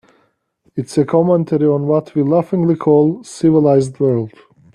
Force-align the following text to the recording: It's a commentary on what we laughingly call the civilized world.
It's 0.75 0.97
a 0.97 1.05
commentary 1.05 1.67
on 1.67 1.85
what 1.85 2.15
we 2.15 2.23
laughingly 2.23 2.75
call 2.75 3.19
the 3.19 3.23
civilized 3.23 3.99
world. 3.99 4.33